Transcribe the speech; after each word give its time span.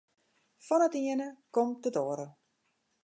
Fan 0.67 0.81
it 0.87 0.95
iene 1.01 1.27
komt 1.53 1.87
it 1.89 1.97
oare. 2.03 2.27